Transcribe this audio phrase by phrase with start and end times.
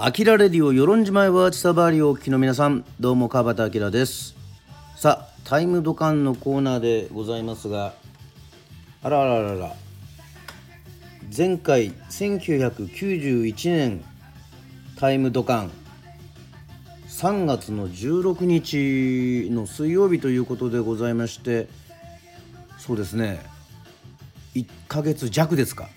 [0.00, 4.36] アキラレディオ与論島ワーチサバーリをお聞きの皆さんどうも川端明です。
[4.94, 7.94] さあタイムドカンのコーナーでございますが
[9.02, 9.72] あらあらあらら。
[11.36, 14.04] 前回1991年
[14.96, 15.72] タイムドカン。
[17.08, 21.66] 3月の16日の水曜日ということでございまして
[22.78, 23.40] そうですね。
[24.54, 25.88] 1ヶ月弱ですか。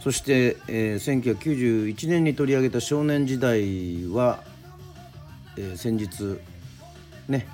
[0.00, 4.42] そして、えー、1991年に取り上げた少年時代は、
[5.56, 6.40] えー、先日
[7.28, 7.46] ね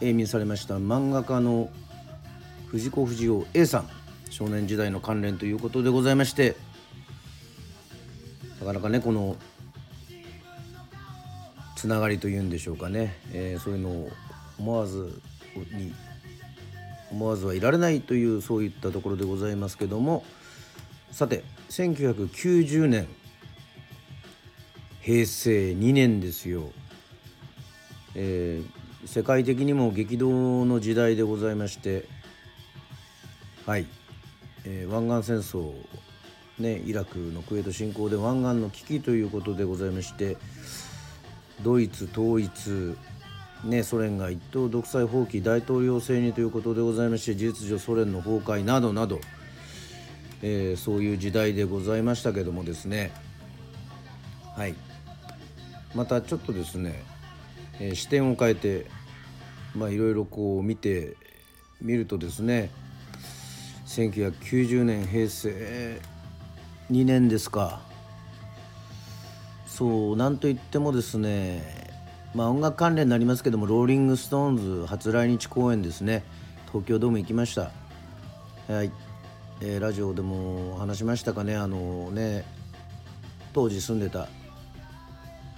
[0.00, 1.70] 永眠されました漫画家の
[2.68, 3.88] 藤子不二雄 A さん
[4.30, 6.56] 少年時代の関連ということでございまして
[8.60, 9.36] なかなかねこの
[11.76, 14.10] つながりというんでしょうかね、えー、そういうのを
[14.58, 15.20] 思わず
[15.72, 15.92] に
[17.10, 20.24] 思わずはいられないというそういったところでございますけども
[21.10, 23.08] さて1990年
[25.00, 26.70] 平成2年ですよ、
[28.14, 32.04] えー、世界的にも激動の時代でございまして
[33.66, 33.86] はい、
[34.64, 35.72] えー、湾岸戦争
[36.58, 40.36] ねイラクのクウェート侵攻で湾岸の危機ということでございまして
[41.62, 42.96] ドイツ統一
[43.64, 49.20] ね、ソ連が一党独裁放棄大統領制にということでございまして事実上ソ連の崩壊などなど
[50.42, 53.12] えー、そういう時代でございましたけどもですね。
[54.56, 54.74] はい。
[55.94, 57.02] またちょっとですね、
[57.80, 58.86] えー、視点を変えて
[59.74, 61.16] まあいろいろこう見て
[61.80, 62.70] みるとですね
[63.86, 66.00] 1990年平成
[66.90, 67.80] 2年ですか。
[69.66, 71.90] そうなんといってもですね
[72.34, 76.22] まあ音楽関連になりますけどもローリング・ストーンズ初来日公演ですね。
[76.66, 77.72] 東京ドーム行きました。
[78.68, 78.92] はい。
[79.62, 81.54] えー、ラジオでも話しましたかね？
[81.56, 82.44] あのね
[83.52, 84.28] 当時住んでた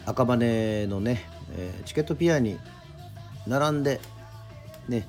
[0.07, 1.25] 赤羽のね、
[1.57, 2.59] えー、チケットピアに
[3.47, 4.01] 並んで
[4.89, 5.07] ね、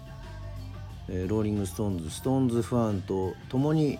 [1.09, 3.97] えー、ローリング・ストーンズストーンズファンと共に、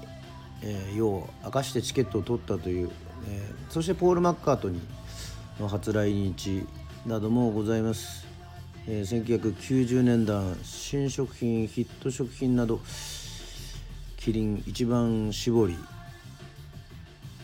[0.62, 2.92] えー、夜を明かしてチケットを取ったという、
[3.30, 6.68] えー、そしてポール・マッカートニーの初来日
[7.08, 8.28] などもございます、
[8.88, 12.80] えー、1990年代新食品ヒット食品など
[14.24, 15.78] キリン一番搾り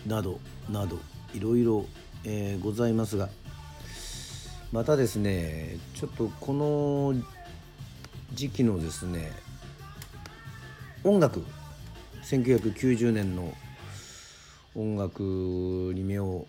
[0.08, 0.98] などなど
[1.34, 1.86] いろいろ、
[2.24, 3.28] えー、ございますが
[4.72, 7.14] またですねちょっとこの
[8.34, 9.30] 時期のですね
[11.04, 11.44] 音楽
[12.24, 13.54] 1990年の
[14.74, 15.22] 音楽
[15.94, 16.48] に目を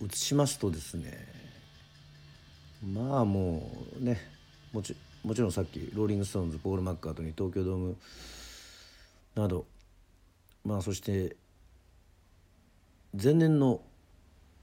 [0.00, 1.12] 移しますとですね
[2.82, 3.70] まあも
[4.00, 4.18] うね
[4.72, 7.96] もちもちろんさっきローリング・ストーンズポール・マッカートニー東京ドーム
[9.34, 9.66] など。
[10.64, 11.36] まあそして
[13.12, 13.82] 前年の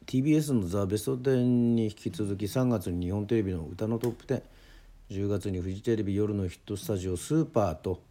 [0.08, 1.44] TBS の「ザ・ベスト10」
[1.76, 8.02] に引き続き3月に日本テレビの歌のトップ1010月にフジテレビ夜のヒットスタジオ「スーパー」と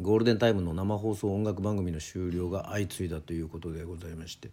[0.00, 4.50] ゴールデンタイムの生放送音楽番組の終了が相次いだということでございまして。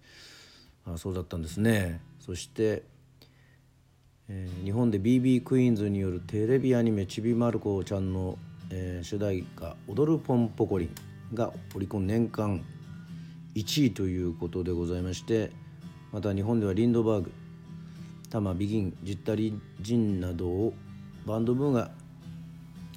[0.85, 2.01] あそうだったんですね。
[2.19, 2.83] そして、
[4.27, 8.37] えー、日本で BB クイーンズによるテレビアニメ「ちびまる子ちゃん」の、
[8.69, 10.89] えー、主題歌「踊るポンポコリン」
[11.33, 12.63] がオリコン年間
[13.55, 15.51] 1位ということでございまして
[16.11, 17.31] また日本ではリンドバーグ
[18.29, 20.73] タマビギンジッタリジンなどを
[21.25, 21.91] バンドブームが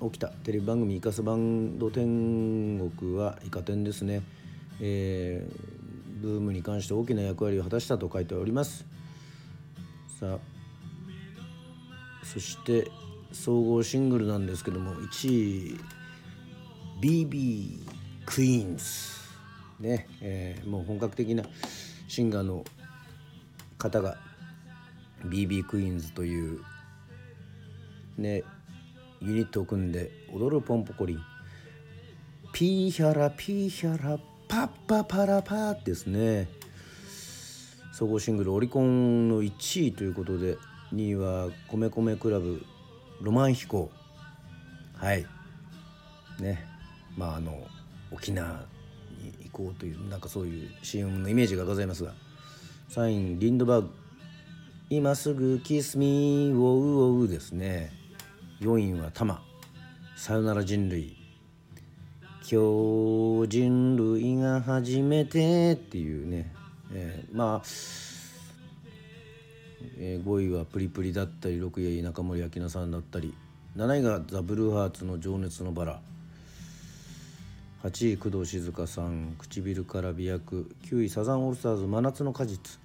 [0.00, 4.22] 起きたテレビ番組「イカスバンド天国」はイカ天ですね、
[4.80, 8.86] えー、ブームに関して大きな役割を果たしたと書いております。
[10.20, 10.56] さあ
[12.24, 12.90] そして
[13.32, 15.80] 総合シングルなんですけども1位
[17.00, 17.95] BB
[18.26, 18.84] クイーンズ
[19.80, 21.44] ね、えー、もう本格的な
[22.08, 22.64] シンガーの
[23.78, 24.16] 方が
[25.24, 26.60] BB クイーンズという
[28.18, 28.42] ね
[29.20, 31.20] ユニットを組んで踊るポンポコリン。
[32.52, 34.18] ピーヒャラピーヒャラ
[34.48, 36.48] パッパパラパーですね。
[37.92, 40.56] 総合シングルオリコンの1位ということで
[40.92, 42.62] 2位は米米クラブ
[43.22, 43.90] ロマン飛行。
[44.94, 45.26] はい。
[46.38, 46.64] ね。
[47.16, 47.66] まああの
[48.10, 48.64] 沖縄
[49.20, 52.12] に行こうというなんかそういう CM のイメージがございますが
[52.88, 53.90] サインリンドバーグ
[54.90, 57.92] 「今すぐキスミーウォウウォウ」ですね。
[58.60, 59.42] 4位は「タマ」
[60.16, 61.16] 「さよなら人類」
[62.48, 66.54] 「今日人類が初めて」っていうね、
[66.92, 67.62] えー、まあ、
[69.98, 73.34] えー、5位は「プリプリ」だったり6位は中森明菜さんだったり。
[73.76, 76.00] 7位が「ザ・ブルーハーツの情熱のバラ」
[77.86, 80.74] 8位工藤静香さん唇から美薬。
[80.86, 82.80] 9位サザンオールスターズ真夏の果実。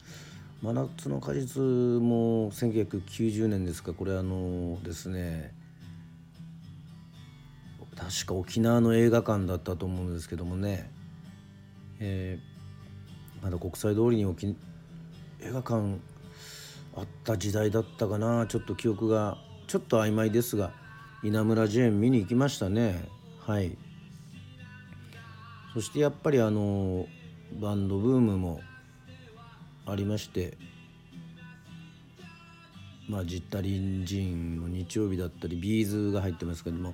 [0.61, 3.93] 真夏の果実も1990年ですか。
[3.93, 5.55] これあのですね
[7.95, 10.91] 確か沖縄の映画館だったと思うんですけどもね、
[11.99, 14.55] えー、まだ国際通りに沖
[15.39, 15.97] 映画館
[16.95, 18.45] あった時代だったかな。
[18.45, 20.73] ちょっと記憶がちょっと曖昧ですが
[21.23, 23.09] 稲村ジェーン見に行きましたね。
[23.39, 23.75] はい。
[25.73, 27.07] そしてやっぱりあの
[27.59, 28.61] バンドブームも
[29.85, 30.57] ありまして
[33.07, 36.93] まあジッタリンジンの日曜日だったりビーズが入ってますけども、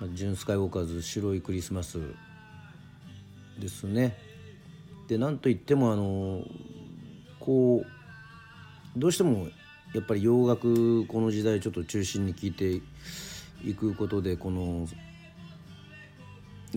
[0.00, 1.98] まあ、ジュン・スカイウォーカーズ白いクリスマス
[3.58, 4.16] ですね。
[5.08, 6.42] でなんといってもあの
[7.38, 9.48] こうどうしても
[9.94, 12.80] やっぱり洋楽この時代ちょっと中心に聴いて
[13.64, 14.86] いくことでこの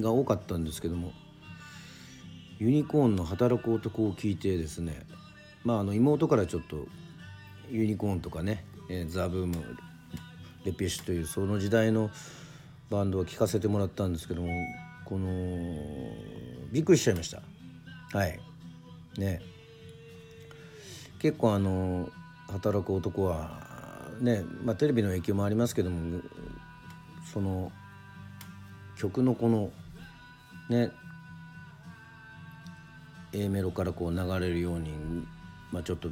[0.01, 1.11] が多かったんですけども
[2.59, 5.05] ユニコーンの働く男を聞いてですね
[5.63, 6.87] まああの妹からちょっと
[7.69, 8.63] ユニコーンとかね、
[9.07, 9.55] ザ・ブーム
[10.65, 12.11] レピッシュというその時代の
[12.89, 14.49] バンドを聴かせてもらったんですけども
[15.05, 15.27] この
[16.71, 17.41] びっくりしちゃいました。
[18.17, 18.39] はい。
[19.17, 19.41] ね。
[21.19, 22.09] 結構あの
[22.51, 23.59] 働く男は
[24.19, 26.21] ね、まあ、テレビの影響もありますけども
[27.33, 27.71] その
[28.97, 29.71] 曲のこの
[30.69, 30.91] ね
[33.33, 34.91] A メロからこう流れるように、
[35.71, 36.09] まあ、ちょっと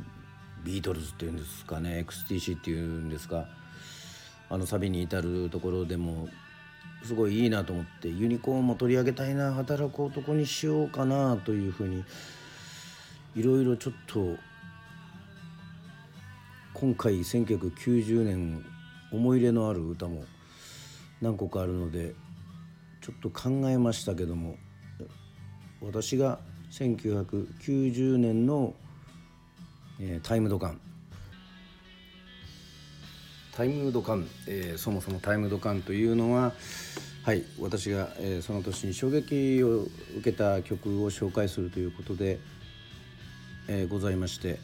[0.63, 3.45] ビートルズっていうんですかね XTC っていうんですか
[4.50, 6.27] あのサビに至るところでも
[7.03, 12.03] すごいいいなと思ってユニコーンも取り上げたいな働く男にしようかなというふうに
[13.35, 14.38] いろいろちょっと
[16.73, 18.65] 今回1990年
[19.11, 20.23] 思い入れのある歌も
[21.21, 22.15] 何個かあるので
[23.03, 24.55] ちょっと考えましたけども
[25.81, 26.39] 私が
[26.71, 28.73] 1990年の、
[30.00, 30.79] えー、タイムドカン。
[33.51, 36.53] タイムドカン、えー、そもそもタイムドカンというのは
[37.23, 39.91] はい私が、えー、その年に衝撃を受
[40.23, 42.39] けた曲を紹介するということで、
[43.67, 44.57] えー、ございまして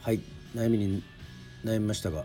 [0.00, 0.22] はい
[0.54, 1.02] 悩みに
[1.64, 2.24] 悩みましたが、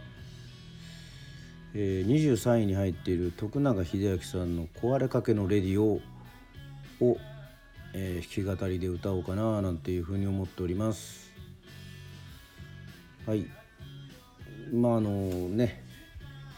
[1.77, 5.99] えー、23位に入っている徳永英明さんの「壊れかけのレディオ」
[7.05, 7.17] を、
[7.93, 11.29] えー、弾き語りで歌おうかななんていうふうに思っております。
[13.25, 13.45] はい。
[14.73, 15.83] まああのね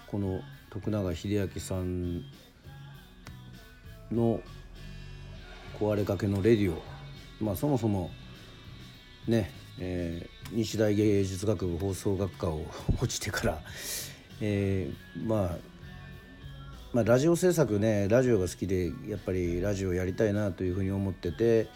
[0.05, 2.23] この徳永英明さん
[4.11, 4.39] の
[5.79, 6.79] 「壊れかけのレディオ」
[7.43, 8.11] まあそもそも
[9.27, 12.65] ねえー、日大芸術学部放送学科を
[13.01, 13.61] 落ちてから、
[14.41, 15.57] えー、まあ
[16.93, 21.67] まあ、ラジオ制作ねラジオが好きでやっぱりラジオやりたいなというふうに思ってて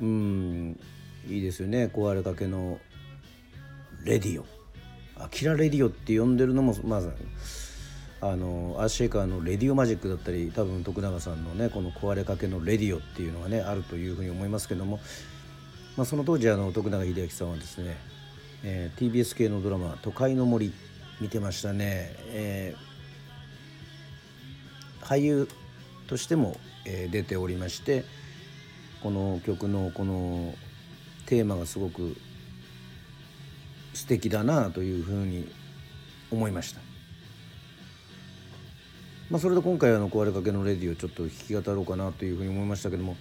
[0.00, 0.80] うん
[1.28, 1.90] いいですよね。
[1.92, 2.78] 壊れかけの
[4.04, 4.46] Radio。
[5.22, 7.12] アキラレディオって呼んでるのもまず
[8.22, 14.98] あのアースシェイカーの Radio Magic だったり多分徳永さんのねこの壊れかけのレディオっていうのがねあるというふうに思いますけども
[15.96, 17.96] まあ、その当時あの徳永英明さんはですね、
[18.62, 20.72] えー、TBS 系のドラマ「都会の森」
[21.20, 25.48] 見てましたね、えー、俳優
[26.06, 28.04] としても、えー、出ておりまして
[29.02, 30.54] この曲のこの
[31.26, 32.16] テーマがすごく
[33.94, 35.50] 素敵だなというふうに
[36.30, 36.80] 思いました。
[39.30, 43.16] まあ、それで今回あの壊れかけのレディをちょっと弾き語ろうかなというふうに思いましたけども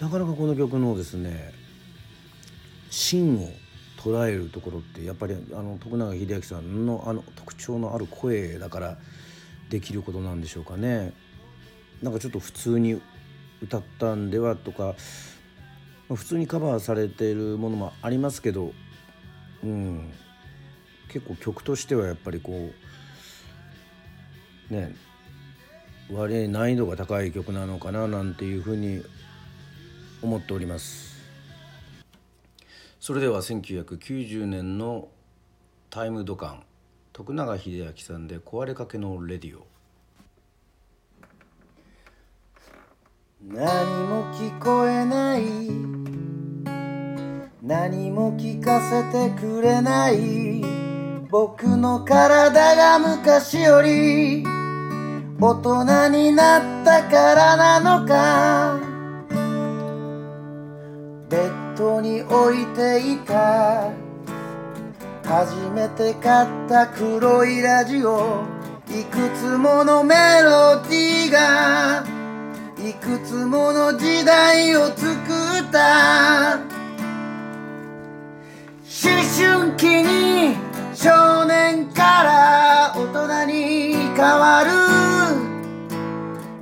[0.00, 1.52] なかなかこの曲のですね
[2.90, 3.50] 芯を
[4.04, 8.98] 捉えるところってやっぱりあの徳永英明さんのあの特徴のある声だから
[9.70, 11.14] できることなんでしょうかね。
[12.02, 13.00] なんかちょっと普通に
[13.62, 14.94] 歌ったんではとか
[16.14, 18.74] 普通にカバーされているものもありますけど、
[19.62, 20.12] うん、
[21.08, 22.72] 結構曲としてはやっぱりこ
[24.70, 24.94] うね
[26.12, 29.02] 割合難易度が高い曲なのかななんていうふうに
[30.20, 31.13] 思っております。
[33.04, 35.08] それでは1990年の
[35.90, 36.62] タイムドカン
[37.12, 39.66] 徳永英明さんで壊れかけのレディオ。
[43.46, 45.42] 何も聞こえない。
[47.62, 50.64] 何も聞かせてくれない。
[51.28, 54.44] 僕の体が昔より
[55.38, 58.83] 大人になったからなのか。
[61.76, 63.90] トに置いていた。
[65.24, 68.44] 初めて買った黒いラジオ。
[68.88, 72.04] いくつものメロディーが。
[72.78, 76.58] いくつもの時代を作った。
[78.86, 80.56] 思春期に
[80.94, 84.70] 少年から大人に変わる。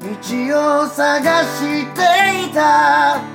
[0.01, 3.32] 道を探していた。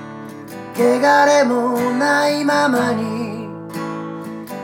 [0.79, 3.47] 汚れもないままに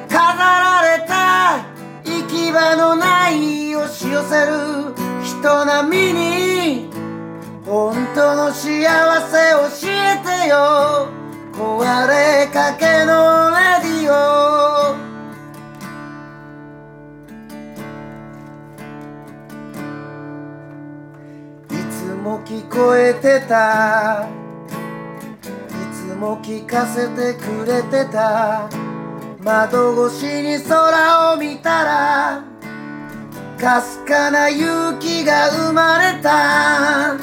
[0.08, 1.66] 飾られた
[2.04, 4.94] 行き場のない押し寄せる
[5.24, 6.90] 人並みに
[7.66, 11.10] 本当の幸せ教えてよ
[11.52, 14.96] 壊れかけのレディオ。
[21.72, 24.43] いつも聞こえてた
[26.24, 28.70] も聞かせてくれてた。
[29.44, 32.44] 窓越しに空を見たら
[33.60, 37.18] かすかな勇気が生まれた。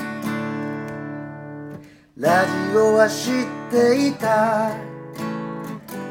[2.19, 4.73] ラジオは知っていた。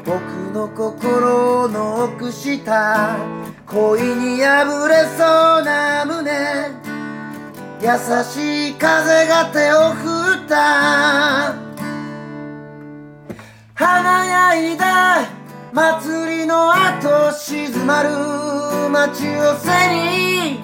[0.04, 0.20] 僕
[0.52, 3.16] の心の奥下
[3.66, 6.90] 恋に破れそうな胸。
[7.80, 7.88] 優
[8.24, 11.69] しい風が手を振った。
[13.80, 15.26] 華やいだ
[15.72, 18.10] 祭りの後静まる
[18.90, 20.60] 街を背に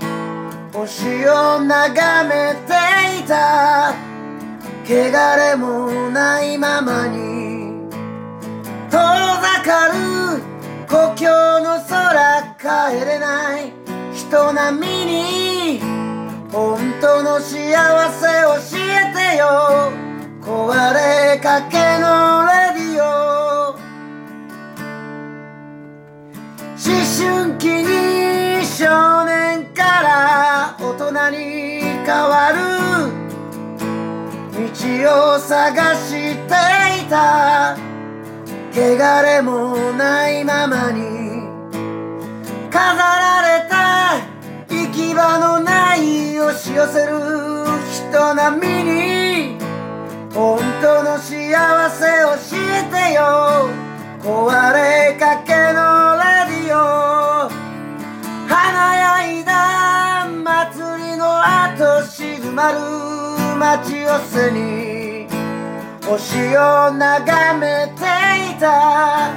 [0.71, 2.75] 星を眺めて
[3.19, 3.95] いた
[4.85, 7.89] 汚れもないままに
[8.91, 10.43] 遠ざかる
[10.87, 13.73] 故郷の空帰れない
[14.13, 15.81] 人並みに
[16.53, 17.51] 本当の幸
[18.13, 20.07] せ教えてよ。
[20.47, 23.77] 壊れかけのレディオ
[26.73, 31.37] 思春期に少年から大人に
[32.07, 32.57] 変わる
[34.53, 34.61] 道
[35.35, 36.55] を探して
[37.03, 37.77] いた
[38.73, 41.45] 汚れもないままに
[42.71, 44.17] 飾られた
[44.75, 46.39] 行き場のない。
[46.39, 47.13] 押し寄せる
[47.91, 49.59] 人並みに
[50.33, 52.16] 本当の幸せ
[54.27, 57.49] 壊れかけのレディオ。
[58.49, 62.81] 華やいだ祭りの後静まる
[63.57, 65.29] 街を背に。
[66.05, 68.03] 星を眺めて
[68.51, 69.31] いた。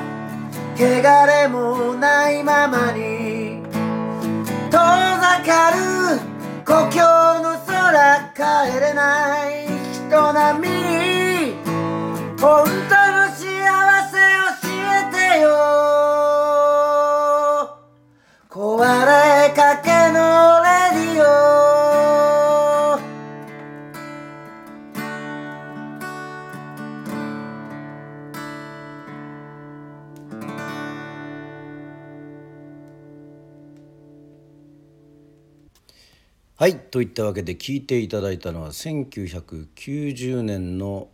[0.75, 3.62] 汚れもないままに。
[4.72, 6.19] 遠ざかる
[6.65, 7.00] 故郷
[7.43, 9.67] の空帰れない
[10.10, 10.89] 人並み。
[11.39, 11.53] に
[12.41, 13.28] 本当の
[18.79, 21.27] 壊れかけのレディオ。
[36.55, 41.09] はいといったわけで聞いていただいたのは1990年の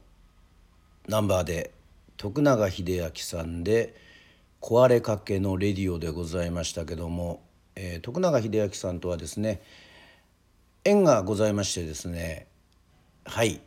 [1.07, 1.71] ナンバーで
[2.17, 3.95] 徳永英明さんで
[4.61, 7.41] 「壊れかけのレディオ」でございましたけども、
[7.75, 9.61] えー徳永英明さんとはですね
[10.83, 12.47] 縁がございましてですね
[13.25, 13.61] はい。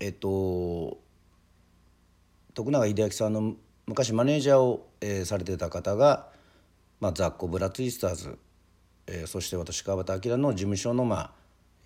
[0.00, 0.98] えっと
[2.54, 3.54] 徳永英明さんの
[3.86, 6.28] 昔マネージャーを、えーされてた方が、
[7.00, 8.38] まあ、雑魚ブラツイスターズ
[9.06, 11.30] えーそして私川端明の事務所の、まあ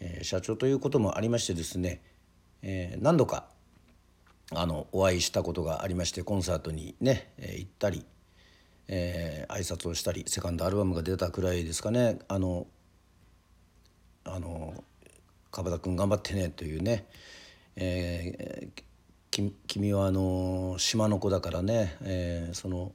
[0.00, 2.03] えー社長ということもありましてですね、
[2.62, 3.47] えー何度か
[4.53, 8.05] あのお会いしたことがありましてコンサートにね、えー行ったり、
[8.88, 12.66] えー挨拶をしたりセカンドアルバムが出たくらいですかねあの
[14.25, 14.75] あの
[15.50, 17.07] 川端君頑張ってねというね、
[17.76, 18.83] えー
[19.66, 22.93] 君はあの島の子だからね、えーその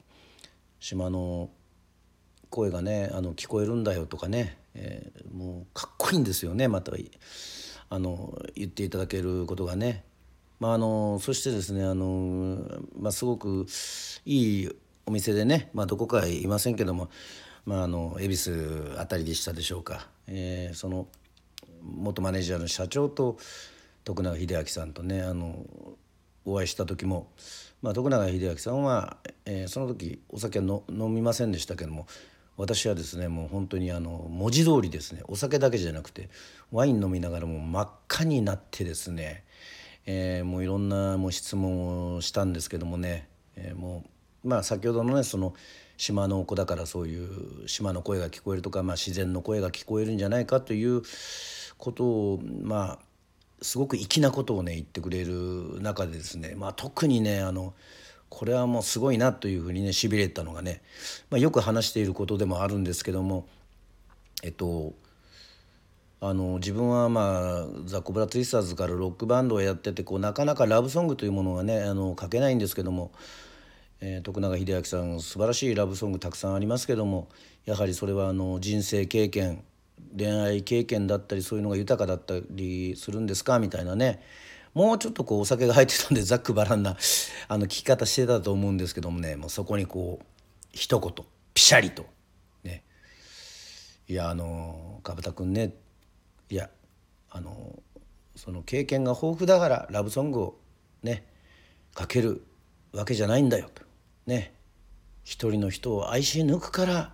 [0.79, 1.49] 島の
[2.49, 6.93] 声がねあの聞こえるんだよとかね、えーもうかっこいいんですよねまた
[7.89, 10.03] あの言っていただけることがね。
[10.61, 12.59] まあ、あのそしてですねあの、
[12.95, 13.65] まあ、すごく
[14.25, 14.69] いい
[15.05, 17.09] お店でね、まあ、どこかいませんけども、
[17.65, 21.07] まあ、あの恵比寿あたりでしたでしょうか、えーその
[21.83, 23.37] 元マネージャーの社長と
[24.03, 25.65] 徳永英明さんとねあの
[26.45, 27.31] お会いした時も、
[27.81, 32.05] まあ、徳永英明さんは、えーその時お酒はの飲みませんでしたけども
[32.57, 36.29] 私はですねもう本当にあの文字通りですねお酒だけじゃなくて
[36.71, 39.43] ワイン飲みながらも真っ赤になってですね、
[40.05, 44.09] えーもういろんなもう質問をしたんですけどもね、えーもう
[44.43, 45.53] まあ先ほどのねその
[45.97, 51.03] 島の子だからそういう島の声が聞こえるとか、まあ、自然の声が聞こえるんじゃないかという
[51.77, 52.99] ことをまあ
[53.61, 57.73] すごく粋なことをね言ってくれる中でですね、まあ、特にねあの
[58.29, 60.81] これはもうすごいなというふうにねしびれたのがね、
[61.29, 63.45] まあ、よく話していることでもあるんですけども
[64.41, 64.93] えっと
[66.23, 73.11] あの自分はまあザ・コブラツイスターズからロックバンドをやっててこうなかなかラブソングというものがねあの書けないんですけども
[74.03, 77.29] えー、徳永英明さん素晴らしいラブソングたくさんありますけども
[77.65, 79.63] やはりそれはあの人生経験
[80.17, 83.59] 恋愛経験だったりそういうのが豊かだったりするんですか？
[83.59, 84.21] みたいなね。
[84.73, 86.97] もうちょっとこうお酒が入ってたんでざっくばらんな
[87.47, 89.35] あの聞き方してたと思うんですけどもね。
[89.35, 90.25] もうそこにこう
[90.71, 92.05] 一言ピシャリと。
[92.63, 92.83] ね。
[94.07, 95.75] いやあのかぶたくんね。
[96.49, 96.69] いや
[97.29, 97.79] あの
[98.35, 100.59] その経験が豊富だからラブソングを
[101.03, 101.23] ね
[101.93, 102.43] かける
[102.91, 103.83] わけじゃないんだよと。
[104.25, 104.53] ね
[105.23, 107.13] 一人の人を愛し抜くから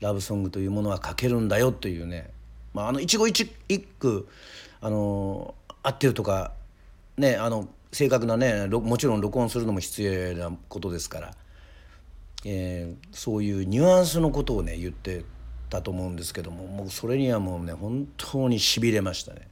[0.00, 2.30] ラブソングというものは書けるんだよというね、
[2.74, 4.28] まあ、あの一期一句
[4.80, 6.52] あの合ってるとか
[7.16, 11.34] ねあの正確なねもちろん録音するのも必要なことですから、
[12.44, 15.24] えー、そういうニュアンスのことをね言って
[15.70, 19.48] たと思うんですけどももうそれにはもうね本当にしびれましたね。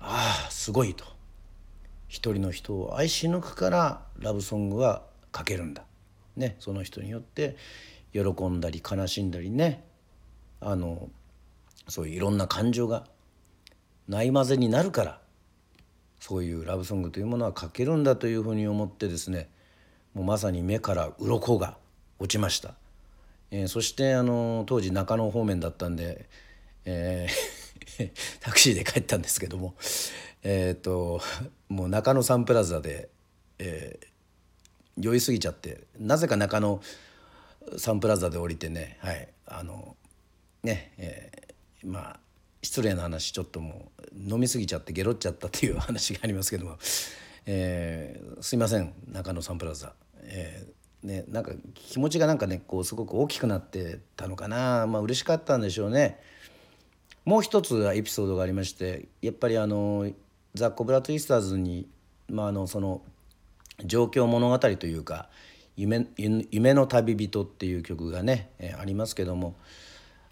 [0.00, 1.04] ああすごいと。
[2.08, 5.02] 一人の人を愛し抜くからラブソングは
[5.36, 5.84] 書けるんだ。
[6.36, 7.56] ね、その人によって
[8.12, 9.84] 喜んだり悲しんだりね。
[10.60, 11.08] あの
[11.88, 13.06] そういういろんな感情が
[14.08, 15.20] ないまぜになるから
[16.20, 19.48] そういうラブソングというものは書けるんだというふうに思ってですね
[20.14, 21.78] もうまさに目から鱗が
[22.18, 22.74] 落ちました、
[23.50, 26.28] えー、そしてあの当時中野方面だったんで、
[26.84, 28.10] えー、
[28.40, 29.74] タクシーで帰ったんですけども
[30.42, 31.20] えっ、と
[31.68, 33.10] もう中野サンプラザで、
[33.58, 34.06] えー、
[35.00, 36.80] 酔いすぎちゃってなぜか中野
[37.76, 39.96] サンプラザで降りてねはいあの
[40.62, 42.20] ねえー、まあ
[42.62, 46.76] 失礼な話ちょっともう飲み過ぎちゃってゲロっちゃったっていう話がありますけども、
[47.46, 56.20] えー、すいません中野サンプラザ、えー、ね、なんか気持ちがなんかねこうすごく大きくなってたのかなまあ嬉しかったんでしょうね。
[57.24, 60.10] もう一つエピソードがありましてやっぱりあの
[60.54, 61.86] ザ・コブラ・トゥイスターズに、
[62.28, 63.02] まあ、あのその
[63.84, 65.28] 状況物語というか
[65.76, 66.06] 夢
[66.50, 69.56] 「夢の旅人」っていう曲がね、え、ありますけども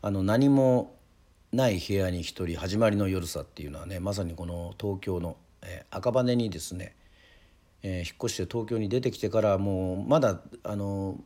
[0.02, 0.96] あの何も
[1.52, 6.94] ない部屋に一人始まりの夜さっていうのはねまさにこの東京の、え、赤羽にですね、
[7.82, 11.18] え、引っ越して東京に出てきてからもうまだあの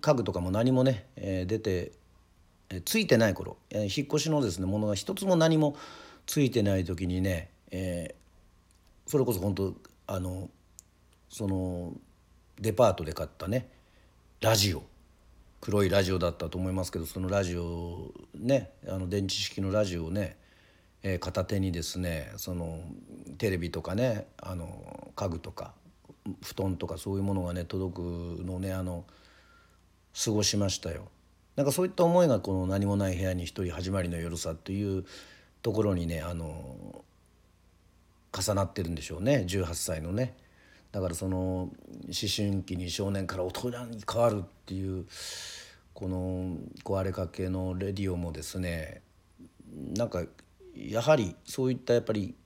[0.00, 1.92] 家具とかも何もね、え、出て、
[2.70, 5.76] え、ついてない頃、え、引っ越しのですねものが一つも何も
[6.26, 8.14] ついてない時にね、え、
[9.06, 9.74] それこそ本当
[10.06, 10.48] あの
[11.34, 11.92] その
[12.60, 13.68] デパートで買ったね
[14.40, 14.84] ラジオ
[15.60, 20.36] 黒いラジオだったと思いますけどそのラジオねあの電池式のラジオをね、
[21.02, 22.78] えー、片手にですねその
[23.36, 25.72] テレビとかねあの家具とか
[26.40, 27.98] 布団とかそういうものがね届く
[28.44, 29.04] のねあの
[30.24, 31.08] 過ごしましたよ。
[31.56, 35.04] なんかそういった思いがこの「何もない部屋に一人始まりの夜さ」という
[35.62, 37.02] ところにねあの
[38.32, 40.43] 重なってるんでしょうね18歳のね。
[40.94, 41.72] だからその思
[42.12, 45.06] 春期に少年から大人に変わるっていう
[45.92, 49.02] この壊れかけのレディオもですね
[49.96, 50.22] なんか
[50.76, 52.36] やはりそういったやっぱり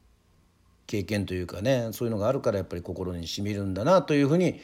[0.87, 4.59] 経験というかねそういうのがあるからやっぱり心にしみるんだなというふうに、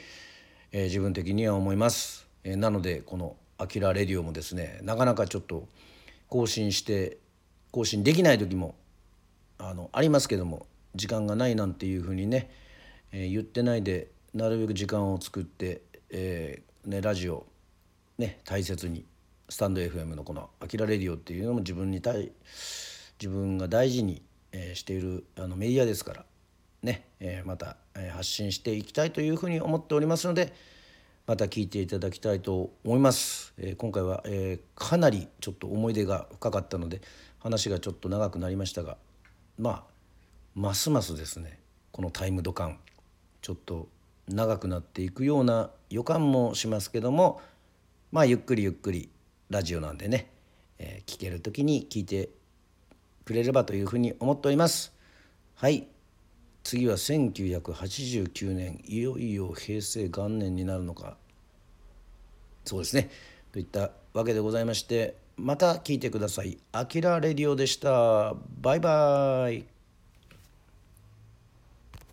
[0.71, 2.27] えー、自分的には思います。
[2.43, 5.67] えー、なのでこの「アキラレディオ」もですねなかなかちょっと
[6.27, 7.19] 更新して
[7.69, 8.73] 更新できない時も
[9.59, 12.64] あのありますけども時間がないなんていうふうにね
[13.17, 17.45] えー、言ってないでなるべく時間を作って、えーね、ラジオ、
[18.17, 19.05] ね、大切に
[19.47, 22.33] スタンド FM のこの「あきらレディオ」っていうのも自分に対
[23.17, 26.25] 自分が大事に、えー、しているあのメディアですから
[26.83, 30.53] ね、えー、また、えー、発信していきたいというふうに思っておりますので
[31.25, 33.53] また聞いていただきたいと思います。
[33.57, 37.01] えー、今回は、えー、かなりちょっと思い出が深かったので
[37.39, 38.97] 話がちょっと長くなりましたが
[39.57, 39.83] まあ
[40.53, 41.59] ますますですね
[41.93, 42.79] このタイムドカン
[43.45, 43.89] ちょっと
[44.27, 47.39] 長くなっていくような予感もしますけども
[48.11, 49.07] まあゆっくりゆっくり
[49.51, 50.31] ラジオなんでね、
[50.79, 52.29] えー、聞ける時に聞いて
[53.23, 54.91] くれればというふうに思っております。
[55.53, 55.85] はい
[56.63, 61.15] 次は1989年いよいよ平成元年になるのか
[62.63, 63.11] そうですね
[63.51, 66.57] といったわけでございましてまた聞いてください。
[66.71, 68.33] あきらレディオでした。
[68.59, 69.74] バイバイ。